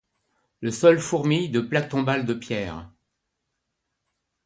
[0.61, 2.89] Le sol fourmille de plaques tombales de pierre.